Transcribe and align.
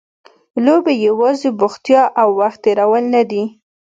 لوبې 0.65 0.93
یوازې 1.07 1.49
بوختیا 1.59 2.03
او 2.21 2.27
وخت 2.39 2.59
تېرول 2.65 3.03
نه 3.15 3.21
دي. 3.29 3.43